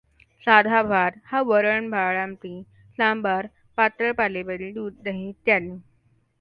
साधा 0.43 0.81
भात 0.83 1.17
हा 1.25 1.41
वरण 1.41 1.89
डाळ 1.91 2.17
आमटी, 2.17 2.61
सांबार, 2.97 3.47
पातळ 3.77 4.11
पालेभाजी, 4.11 4.71
दूध, 4.71 4.93
दही 5.03 5.29
इ. 5.29 5.31